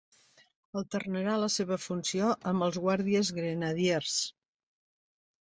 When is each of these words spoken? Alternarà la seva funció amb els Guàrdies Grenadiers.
Alternarà 0.79 1.35
la 1.43 1.49
seva 1.55 1.77
funció 1.83 2.31
amb 2.53 2.67
els 2.69 2.81
Guàrdies 2.87 3.31
Grenadiers. 3.41 4.19